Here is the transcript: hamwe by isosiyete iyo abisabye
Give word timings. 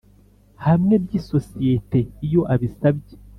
hamwe 0.65 0.93
by 1.03 1.11
isosiyete 1.19 1.99
iyo 2.25 2.41
abisabye 2.53 3.15